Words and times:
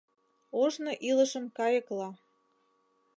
Ожно 0.61 0.91
илышым 1.09 1.45
кайыкла 1.57 2.09